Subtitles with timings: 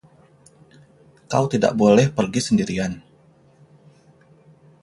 [1.31, 2.93] Kau tidak boleh pergi sendirian.